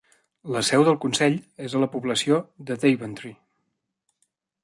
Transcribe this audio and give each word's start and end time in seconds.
La 0.53 0.61
seu 0.69 0.85
del 0.87 0.95
consell 1.03 1.35
és 1.67 1.75
a 1.79 1.83
la 1.83 1.91
població 1.95 2.41
de 2.71 2.77
Daventry. 2.85 3.35